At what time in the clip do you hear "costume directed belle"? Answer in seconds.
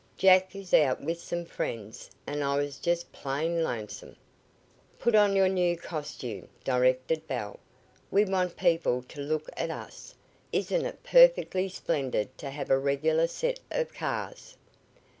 5.77-7.59